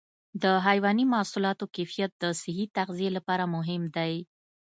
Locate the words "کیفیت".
1.75-2.11